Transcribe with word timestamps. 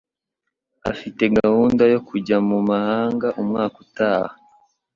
Afite 0.91 1.23
gahunda 1.37 1.83
yo 1.93 1.99
kujya 2.07 2.37
mu 2.49 2.59
mahanga 2.69 3.27
umwaka 3.41 3.75
utaha. 3.85 4.33